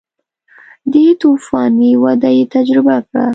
دې 0.93 1.07
توفاني 1.21 1.91
وده 2.03 2.29
یې 2.37 2.43
تجربه 2.55 2.95
کړه 3.07 3.25